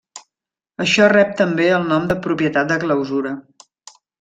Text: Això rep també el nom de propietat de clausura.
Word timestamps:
Això 0.85 1.09
rep 1.13 1.35
també 1.41 1.67
el 1.75 1.85
nom 1.91 2.09
de 2.13 2.17
propietat 2.25 2.73
de 2.73 2.81
clausura. 2.87 3.37